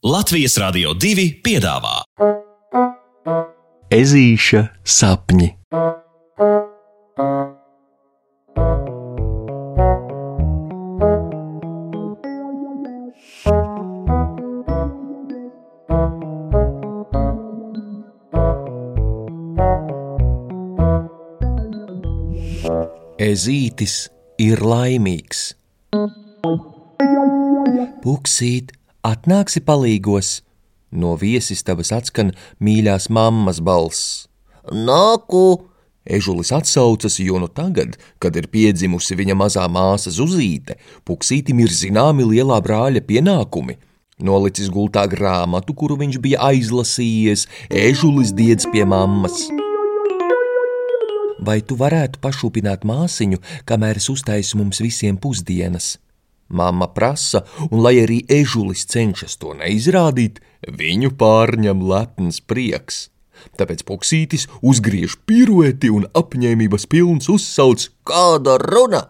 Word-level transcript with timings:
Latvijas 0.00 0.54
Rādio 0.56 0.94
2 0.96 1.42
piedāvā 1.44 1.98
Ezīša 3.92 4.62
sapņi. 4.80 5.50
Ezītis 23.20 24.00
ir 24.40 24.64
laimīgs. 24.64 25.50
Puksīt, 28.00 28.79
atnāksi 29.06 29.62
palīgos. 29.64 30.40
No 30.90 31.14
viesistabas 31.16 31.92
atskan 31.94 32.32
mīļās 32.60 33.10
mammas 33.14 33.60
balss. 33.62 34.26
Nāku! 34.70 35.66
Ežulis 36.10 36.48
atsaucas, 36.56 37.18
jo 37.20 37.38
nu 37.38 37.46
tagad, 37.46 37.98
kad 38.18 38.34
ir 38.34 38.48
piedzimusi 38.50 39.14
viņa 39.18 39.36
mazā 39.36 39.66
māsa 39.68 40.10
Zuzīte, 40.10 40.78
Puksītim 41.04 41.60
ir 41.60 41.70
zināmi 41.70 42.24
lielā 42.24 42.56
brāļa 42.64 43.04
pienākumi. 43.04 43.76
Nolicis 44.20 44.72
gultā 44.72 45.06
grāmatu, 45.08 45.76
kuru 45.76 45.96
viņš 46.00 46.18
bija 46.24 46.40
aizlasījies, 46.50 47.46
ežulis 47.70 48.34
diedz 48.36 48.66
pie 48.72 48.84
mammas. 48.88 49.46
Vai 51.40 51.60
tu 51.64 51.76
varētu 51.80 52.20
pašūpināt 52.20 52.84
māsiņu, 52.84 53.40
kamēr 53.68 54.00
es 54.00 54.10
uztaisu 54.12 54.60
mums 54.60 54.82
visiem 54.84 55.16
pusdienas? 55.16 55.94
Māma 56.50 56.90
prasa, 56.94 57.44
un 57.70 57.82
lai 57.84 57.94
arī 58.02 58.24
ežulis 58.26 58.84
cenšas 58.90 59.38
to 59.38 59.54
neizrādīt, 59.58 60.42
viņu 60.66 61.14
pārņem 61.20 61.86
lepns 61.86 62.42
prieks. 62.42 63.08
Tāpēc 63.56 63.86
Puksītis 63.88 64.48
uzgriež 64.60 65.16
pirueti 65.24 65.88
un 65.94 66.04
apņēmības 66.12 66.84
pilns 66.90 67.30
uzsauc 67.32 67.88
Kāda 68.04 68.58
runa? 68.60 69.06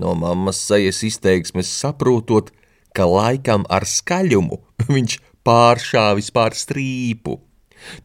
no 0.00 0.14
mammas 0.14 0.58
sejas 0.58 1.02
izteiksmes 1.06 1.70
saprotot, 1.70 2.50
ka 2.94 3.06
laikam 3.06 3.66
ar 3.70 3.86
skaļumu 3.86 4.60
viņš 4.94 5.18
pāršāvis 5.46 6.30
pār 6.34 6.56
strīpu. 6.58 7.38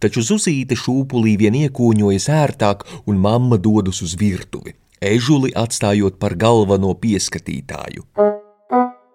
Taču 0.03 0.23
Zuzīte 0.25 0.75
šūpulī 0.75 1.37
vien 1.39 1.55
iekūņojas 1.55 2.27
ērtāk, 2.35 2.83
un 3.07 3.21
mamma 3.23 3.57
dodas 3.57 4.03
uz 4.05 4.17
virtuvi, 4.19 4.75
ežuli 4.99 5.53
atstājot 5.55 6.19
par 6.19 6.35
galveno 6.35 6.93
pieskatītāju. 6.99 8.05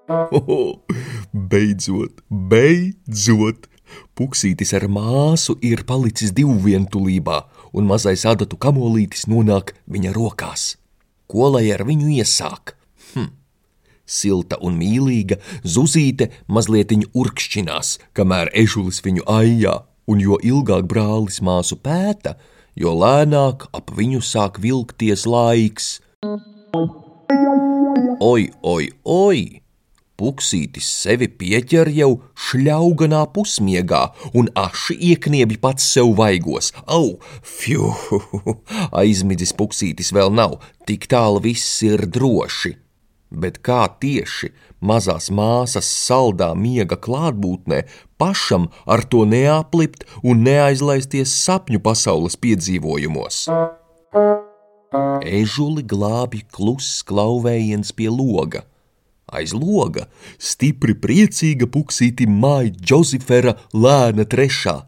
Oho, 0.09 0.85
beidzot, 1.51 2.21
beidzot! 2.29 3.71
Puksītis 4.15 4.75
ar 4.77 4.85
māsu 4.91 5.55
ir 5.65 5.85
palicis 5.89 6.33
divvientulībā, 6.35 7.39
un 7.73 7.89
mazais 7.89 8.25
adatu 8.29 8.59
kamolītis 8.61 9.25
nonāk 9.31 9.73
viņa 9.91 10.13
rokās. 10.17 10.75
Ko 11.31 11.49
lai 11.55 11.71
ar 11.73 11.87
viņu 11.89 12.11
iesāk? 12.19 12.75
Hm. 13.15 13.33
Silta 14.05 14.59
un 14.61 14.77
mīlīga, 14.77 15.41
Zuzīte 15.65 16.29
mazliet 16.47 16.93
urkšķinās, 16.93 17.97
kamēr 18.13 18.53
ežulis 18.53 19.01
viņu 19.05 19.25
aijā, 19.25 19.79
un 20.07 20.21
jo 20.21 20.37
ilgāk 20.43 20.85
brālis 20.91 21.41
māsu 21.41 21.81
pēta, 21.81 22.37
jo 22.77 22.93
lēnāk 22.93 23.71
ap 23.73 23.95
viņu 23.97 24.21
sāk 24.21 24.61
vilkties 24.61 25.25
laiks. 25.25 26.01
Oi, 28.21 28.51
oi, 28.63 28.91
oi! 29.05 29.64
Puksītis 30.15 30.87
sevi 31.03 31.27
pieķer 31.27 31.89
jau 31.91 32.11
šļauganā 32.39 33.25
pusmiegā 33.35 34.03
un 34.39 34.47
aši 34.55 34.95
iekniebj 35.11 35.57
pats 35.65 35.89
sev 35.97 36.13
vaigos. 36.21 36.71
Au, 36.87 37.17
fju! 37.43 37.91
Aizmidzis 39.03 39.51
puksītis 39.59 40.13
vēl 40.15 40.31
nav, 40.31 40.61
tik 40.87 41.09
tālu 41.11 41.43
viss 41.43 41.83
ir 41.83 42.07
droši. 42.07 42.77
Bet 43.35 43.59
kā 43.67 43.81
tieši 43.99 44.53
mazās 44.79 45.33
māsas 45.35 45.89
saldā 45.91 46.53
miega 46.55 46.95
klātbūtnē 46.95 47.81
pašam 48.21 48.69
ar 48.87 49.03
to 49.11 49.25
neaplipt 49.27 50.07
un 50.23 50.45
neaizlaisties 50.47 51.33
sapņu 51.43 51.83
pasaules 51.83 52.39
piedzīvojumos? 52.39 53.49
Ežuli 55.27 55.83
glābi 55.83 56.45
kluss 56.55 57.03
klauvējiens 57.03 57.91
pie 57.99 58.07
loga. 58.15 58.63
Aiz 59.33 59.55
loga 59.57 60.09
stipri 60.39 60.95
priecīga 60.95 61.69
puksīti 61.71 62.29
māja 62.29 62.73
Džozefera 62.77 63.57
lēna 63.73 64.29
trešā. 64.29 64.81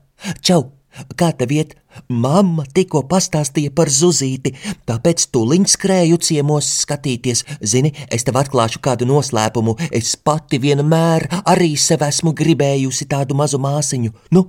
Čau! 0.45 0.73
Kā 1.17 1.29
tev 1.37 1.53
iet? 1.53 1.75
Mamma 2.09 2.65
tikko 2.77 3.03
pastāstīja 3.09 3.73
par 3.77 3.91
zuzīti, 3.93 4.53
tāpēc 4.89 5.27
tuliņ 5.33 5.67
skrēju 5.73 6.19
ciemos 6.25 6.69
skatīties. 6.83 7.43
Zini, 7.61 7.93
es 8.13 8.25
tev 8.25 8.39
atklāšu 8.41 8.81
kādu 8.85 9.09
noslēpumu. 9.09 9.77
Es 9.93 10.15
pati 10.17 10.61
vienmēr 10.63 11.29
arī 11.45 11.75
sev 11.81 12.05
esmu 12.07 12.33
gribējusi 12.37 13.09
tādu 13.13 13.37
mazu 13.37 13.61
māsiņu. 13.61 14.13
Nu, 14.37 14.45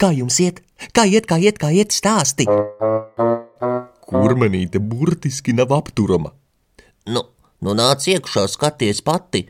kā 0.00 0.12
jums 0.16 0.40
iet? 0.44 0.62
Kā 0.96 1.04
iet, 1.08 1.28
kā 1.28 1.40
iet, 1.40 1.60
kā 1.60 1.72
iet 1.72 1.92
stāsti? 1.96 2.48
Kurmenīte 4.10 4.80
burtiski 4.80 5.52
nav 5.56 5.72
apturama. 5.76 6.32
Nu, 7.12 7.26
nu 7.64 7.74
nāc 7.76 8.06
iekšā, 8.08 8.46
skaties 8.48 9.02
pati. 9.06 9.48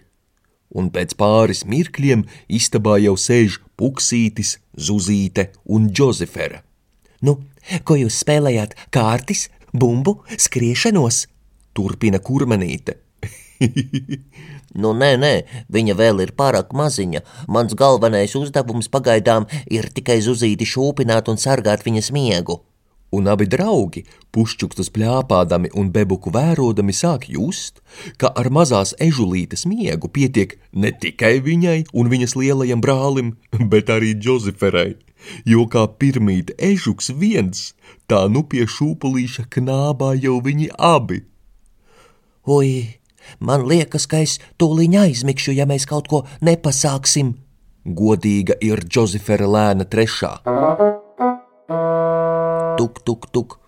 un 0.71 0.87
pēc 0.95 1.17
pāris 1.19 1.65
mirkļiem 1.67 2.21
istabā 2.47 3.01
jau 3.03 3.17
sēž 3.19 3.59
Puksītis, 3.75 4.59
Zuzīte 4.79 5.49
un 5.67 5.89
Džozefera. 5.91 6.63
Nu, 7.27 7.41
ko 7.85 7.97
jūs 7.99 8.21
spēlējāt? 8.23 8.77
Kārtis, 8.95 9.49
bumbu, 9.73 10.21
skriešanos? 10.39 11.27
Turpina 11.75 12.23
kurmenīte. 12.23 13.01
Nu, 14.71 14.93
nē, 14.95 15.17
nē, 15.19 15.33
viņa 15.75 15.95
vēl 15.99 16.23
ir 16.23 16.31
pārāk 16.39 16.71
maziņa. 16.79 17.25
Mans 17.51 17.75
galvenais 17.75 18.37
uzdevums 18.39 18.87
pagaidām 18.87 19.49
ir 19.67 19.89
tikai 19.91 20.21
zuzīti 20.23 20.69
šūpināt 20.73 21.27
un 21.33 21.41
sargāt 21.43 21.83
viņas 21.83 22.13
miegu. 22.15 22.61
Un 23.11 23.27
abi 23.27 23.49
draugi, 23.51 24.05
pušķuktus 24.31 24.93
plāpādami 24.95 25.73
un 25.75 25.89
bebuku 25.91 26.31
vērodami, 26.31 26.95
sāk 26.95 27.27
just, 27.27 27.81
ka 28.23 28.31
ar 28.39 28.53
mazās 28.55 28.95
ežulītes 29.03 29.67
miegu 29.67 30.07
pietiek 30.07 30.55
ne 30.73 30.93
tikai 30.95 31.41
viņai 31.43 31.81
un 31.91 32.11
viņas 32.13 32.37
lielajam 32.39 32.85
brālim, 32.85 33.35
bet 33.73 33.91
arī 33.91 34.15
Džozeferai. 34.15 34.95
Jo 35.45 35.67
kā 35.67 35.85
pirmīt 36.01 36.55
ežuks 36.57 37.11
viens, 37.19 37.75
tā 38.07 38.23
nu 38.31 38.45
pie 38.47 38.65
šūpulīša 38.71 39.49
knābā 39.59 40.15
jau 40.23 40.39
viņi 40.47 40.71
abi. 40.79 41.25
Ui, 42.47 42.73
man 43.43 43.67
liekas, 43.67 44.07
ka 44.07 44.23
es 44.23 44.39
tūlīt 44.57 44.97
aizmigšu, 45.03 45.59
ja 45.59 45.67
mēs 45.67 45.85
kaut 45.91 46.09
ko 46.09 46.25
nepasāksim. 46.47 47.35
Godīga 47.85 48.55
ir 48.63 48.87
Džozefera 48.87 49.51
lēna 49.51 49.89
trešā. 49.89 50.37
Tuk, 52.81 53.03
tuk, 53.05 53.27
tuk. 53.29 53.59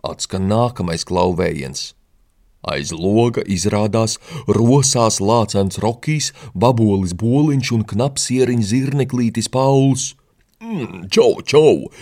Atskan 0.00 0.46
nākamais 0.48 1.02
klauvējiens. 1.04 1.90
Aiz 2.64 2.88
loga 2.96 3.42
izrādās 3.44 4.14
rosās 4.48 5.18
lācens 5.20 5.76
rokīs, 5.84 6.30
vabolis 6.56 7.12
boliņš 7.20 7.72
un 7.76 7.84
knapsieriņš 7.90 8.70
zirneklītis 8.70 9.50
Pauls. 9.52 10.14
Mm, 10.64 11.04
Čau, 11.12 11.44
čau, 11.44 11.92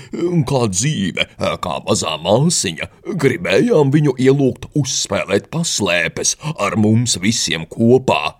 kā 0.46 0.62
dzīve, 0.70 1.26
kā 1.66 1.74
mazā 1.88 2.14
māsiņa. 2.22 2.86
Gribējām 3.18 3.90
viņu 3.90 4.14
ielūgt 4.22 4.70
uzspēlēt 4.78 5.50
paslēpes 5.50 6.36
ar 6.54 6.78
mums 6.78 7.18
visiem 7.18 7.66
kopā. 7.66 8.36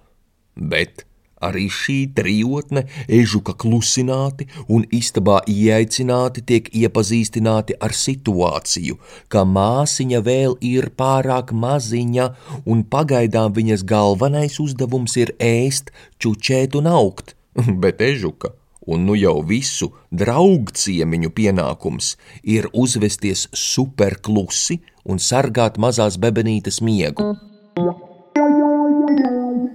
Bet 0.54 1.02
arī 1.48 1.66
šī 1.72 1.98
trijotne 2.16 2.84
ežuka 3.20 3.54
klusināti 3.64 4.48
un 4.68 4.86
istabā 5.00 5.40
ieaicināti 5.50 6.44
tiek 6.46 6.70
iepazīstināti 6.82 7.78
ar 7.80 7.96
situāciju, 7.96 8.98
ka 9.28 9.44
māsiņa 9.58 10.22
vēl 10.26 10.56
ir 10.72 10.90
pārāk 10.98 11.52
maziņa 11.52 12.30
un 12.66 12.86
pagaidām 12.94 13.54
viņas 13.58 13.86
galvenais 13.88 14.58
uzdevums 14.62 15.18
ir 15.20 15.36
ēst, 15.42 15.92
čučēt 16.18 16.78
un 16.78 16.90
augt, 16.90 17.36
bet 17.84 18.00
ežuka 18.00 18.54
un 18.86 19.04
nu 19.06 19.14
jau 19.14 19.40
visu 19.46 19.92
draugu 20.10 20.74
ciemiņu 20.74 21.30
pienākums 21.36 22.16
ir 22.42 22.68
uzvesties 22.72 23.46
superklusi 23.54 24.80
un 25.06 25.22
sargāt 25.22 25.78
mazās 25.78 26.18
bebenītes 26.18 26.82
miegu. 26.82 27.32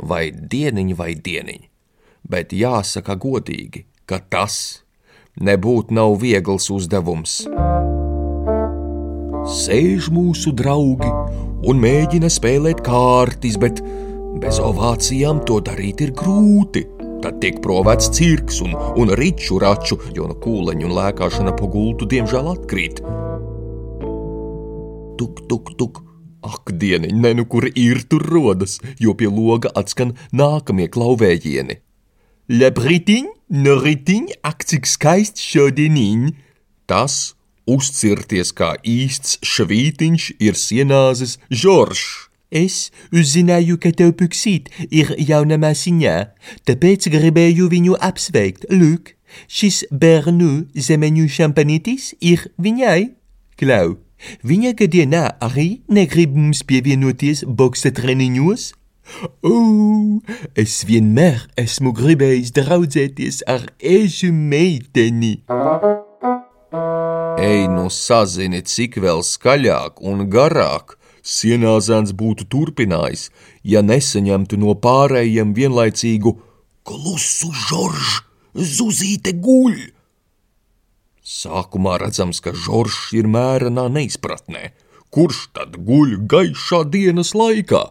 Vai 0.07 0.30
dieniņ, 0.31 0.92
vai 0.95 1.13
dieniņ, 1.19 1.63
bet 2.31 2.54
jāsaka 2.56 3.18
godīgi, 3.19 3.83
ka 4.07 4.21
tas 4.31 4.86
nebūtu 5.44 5.95
nav 5.98 6.15
viegls 6.21 6.69
uzdevums. 6.71 7.42
Sēž 9.48 10.07
mūsu 10.15 10.54
draugi 10.56 11.12
un 11.68 11.83
mēģina 11.83 12.31
spēlēt 12.31 12.86
kārtis, 12.88 13.59
bet 13.59 13.83
bez 14.39 14.62
ovācijām 14.63 15.44
to 15.50 15.59
darīt 15.68 16.06
ir 16.07 16.15
grūti. 16.15 16.86
Tad 17.24 17.42
tiek 17.44 17.59
provēts 17.63 18.12
cirks 18.13 18.62
un, 18.63 18.75
un 19.01 19.12
riču 19.19 19.59
raču, 19.59 20.00
jo 20.15 20.30
no 20.30 20.39
kūleņa 20.39 20.88
un 20.88 20.98
lēkāšana 21.01 21.56
pa 21.57 21.71
gultu 21.74 22.07
diemžēl 22.07 22.51
atkrīt. 22.56 23.01
Tuk, 25.19 25.48
tuk, 25.50 25.74
tuk. 25.75 26.06
Ak, 26.47 26.71
dieniņ, 26.81 27.15
ne 27.23 27.33
nu 27.38 27.45
kur 27.51 27.67
ir 27.67 28.03
tur 28.09 28.23
rodas, 28.23 28.77
jo 29.03 29.13
pie 29.19 29.27
loga 29.27 29.71
atskan 29.75 30.15
nākamie 30.31 30.88
klauvējieni. 30.94 31.81
Lebritiņ, 32.47 33.25
noritiņ, 33.65 34.29
ak, 34.47 34.63
cik 34.69 34.88
skaists 34.88 35.44
šodieniņ! 35.44 36.29
Tas, 36.88 37.35
uzcirties 37.67 38.53
kā 38.55 38.71
īsts 38.88 39.41
švītiņš, 39.44 40.29
ir 40.39 40.55
sienāzes 40.55 41.35
Žoržs. 41.51 42.07
Es 42.47 42.94
uzzināju, 43.11 43.75
ka 43.75 43.91
tev 43.91 44.13
puksīt 44.15 44.71
ir 44.88 45.11
jauna 45.19 45.57
māsiņā, 45.59 46.15
tāpēc 46.63 47.09
gribēju 47.11 47.67
viņu 47.73 47.99
apsveikt. 47.99 48.69
Lūk, 48.71 49.11
šis 49.51 49.83
bērnu 49.91 50.69
zemeņu 50.71 51.27
šampanītis 51.27 52.13
ir 52.23 52.47
viņai. 52.55 53.11
Klau, 53.59 53.97
viņa 54.48 54.74
gadienā 54.80 55.24
arī 55.44 55.81
negrib 55.88 56.36
mums 56.36 56.64
pievienoties 56.68 57.46
boksa 57.48 57.94
treniņos? 57.96 58.74
O, 59.46 59.56
es 60.60 60.81
vienmēr 60.88 61.46
esmu 61.58 61.94
gribējis 61.96 62.52
draudzēties 62.58 63.42
ar 63.48 63.64
ežu 63.80 64.34
meiteni. 64.36 65.38
Ej, 67.38 67.68
nu 67.72 67.88
sazini, 67.94 68.64
cik 68.66 69.00
vēl 69.04 69.24
skaļāk 69.24 70.02
un 70.04 70.28
garāk 70.34 70.98
Sienāzēns 71.28 72.14
būtu 72.16 72.46
turpinājis, 72.48 73.25
ja 73.68 73.81
nesaņemtu 73.84 74.60
no 74.62 74.78
pārējiem 74.80 75.52
vienlaicīgu 75.58 76.31
klusu 76.88 77.52
žoržu, 77.68 78.22
zuzīte 78.56 79.34
guļ. 79.36 79.96
Sākumā 81.27 81.97
redzams, 82.00 82.39
ka 82.39 82.53
žoržs 82.56 83.12
ir 83.19 83.27
mērenā 83.27 83.89
neizpratnē, 83.91 84.71
kurš 85.12 85.41
tad 85.57 85.75
guļ 85.89 86.15
gaišā 86.31 86.85
dienas 86.94 87.33
laikā, 87.35 87.83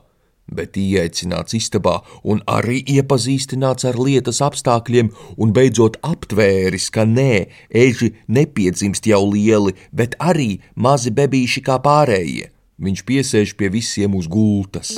bet 0.57 0.79
ieaicināts 0.81 1.59
istabā 1.59 1.99
un 2.25 2.41
arī 2.49 2.81
iepazīstināts 2.97 3.85
ar 3.91 4.01
lietas 4.01 4.41
apstākļiem 4.49 5.13
un 5.37 5.53
beidzot 5.53 6.01
aptvēris, 6.01 6.89
ka 6.95 7.05
nē, 7.05 7.47
eži 7.85 8.15
nepiedzimst 8.27 9.13
jau 9.13 9.25
lieli, 9.29 9.77
bet 9.93 10.17
arī 10.33 10.55
mazi 10.75 11.13
bebīši 11.13 11.67
kā 11.67 11.81
pārējie 11.85 12.55
Viņš 12.77 13.03
piesēž 13.09 13.55
pie 13.57 13.71
visiem 13.73 14.13
uz 14.19 14.27
gultas. 14.29 14.91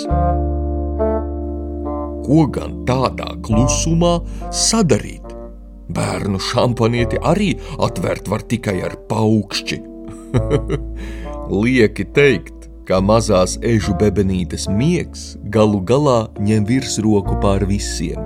Ko 2.26 2.40
gan 2.50 2.80
tādā 2.88 3.28
klusumā 3.46 4.16
sadarīt? 4.50 5.27
Bērnu 5.88 6.40
šampanieti 6.42 7.20
arī 7.24 7.54
atvērt 7.80 8.28
var 8.28 8.44
tikai 8.44 8.76
ar 8.84 8.96
paukšķi. 9.08 9.80
Lieki 11.62 12.04
teikt, 12.12 12.68
ka 12.88 13.00
mazās 13.04 13.56
ežu 13.64 13.94
bebenītes 14.00 14.66
miegs 14.68 15.30
galu 15.52 15.80
galā 15.84 16.26
ņem 16.40 16.68
virsroku 16.68 17.38
pār 17.42 17.64
visiem. 17.68 18.20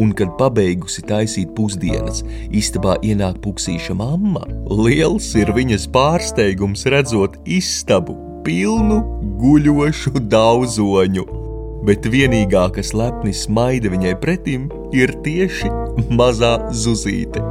Un, 0.00 0.14
kad 0.16 0.32
pabeigusi 0.38 1.04
taisīt 1.04 1.52
pusdienas, 1.52 2.22
istabā 2.48 2.96
ienāk 3.04 3.42
puksīša 3.44 3.96
mamma, 3.96 4.46
liels 4.72 5.28
ir 5.36 5.52
viņas 5.52 5.84
pārsteigums 5.92 6.86
redzot 6.92 7.36
istabu 7.44 8.16
pilnu 8.46 9.02
guļošu 9.42 10.16
daudzoņu. 10.32 11.28
Bet 11.84 12.08
vienīgā, 12.08 12.68
kas 12.72 12.94
lepni 12.96 13.34
smaida 13.36 13.92
viņai 13.92 14.16
pretim, 14.22 14.68
ir 14.96 15.12
tieši 15.24 15.68
mazā 16.12 16.54
zuzīte. 16.72 17.42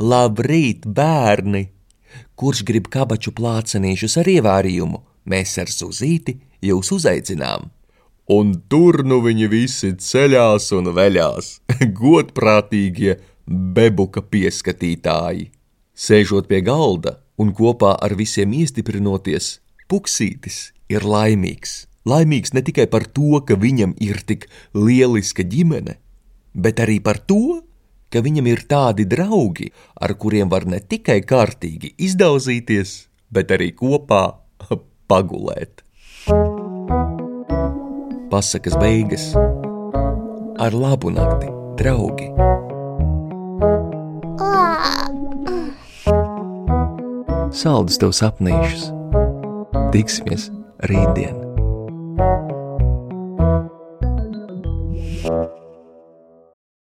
Labrīt, 0.00 0.86
bērni! 0.86 1.68
Kurš 2.40 2.62
grib 2.68 2.88
kabaču 2.92 3.34
plācenīšus 3.36 4.16
ar 4.22 4.30
ievārījumu? 4.32 5.02
Mēs 5.30 5.58
ar 5.60 5.70
zuzīti 5.70 6.38
jūs 6.64 6.92
uzaicinām! 6.96 7.68
Un 8.30 8.54
tur 8.70 9.02
nu 9.04 9.18
viņi 9.24 9.48
visi 9.50 9.90
ceļās 9.98 10.70
un 10.78 10.92
veļās, 10.94 11.48
godprātīgie 12.00 13.18
bebuka 13.46 14.22
pieskatītāji. 14.22 15.50
Sēžot 15.94 16.46
pie 16.48 16.62
galda, 16.64 17.18
un 17.36 17.50
kopā 17.52 17.96
ar 17.98 18.14
visiem 18.16 18.54
iestiprinoties, 18.62 19.58
Puksītis 19.90 20.68
ir 20.86 21.02
laimīgs. 21.02 21.89
Laimīgs 22.08 22.54
ne 22.56 22.62
tikai 22.64 22.86
par 22.88 23.04
to, 23.04 23.42
ka 23.44 23.58
viņam 23.60 23.92
ir 24.00 24.22
tik 24.24 24.46
lieliska 24.72 25.44
ģimene, 25.44 25.98
bet 26.54 26.80
arī 26.80 26.96
par 27.04 27.20
to, 27.20 27.60
ka 28.10 28.22
viņam 28.24 28.48
ir 28.48 28.64
tādi 28.70 29.04
draugi, 29.04 29.68
ar 30.00 30.16
kuriem 30.16 30.48
var 30.50 30.64
ne 30.66 30.80
tikai 30.80 31.20
kārtīgi 31.20 31.94
izdauzīties, 32.00 32.94
bet 33.30 33.52
arī 33.52 33.70
kopā 33.76 34.24
pagulēt. 35.10 35.84
Pasakas 38.30 38.78
beigas 38.80 39.32
ar 40.60 40.76
labu 40.76 41.12
nakti, 41.12 41.52
draugi! 41.80 42.30
saldus 47.60 47.98
tev 48.00 48.14
sapnīšus. 48.16 48.88
Tiksimies 49.92 50.48
rītdien! 50.88 51.49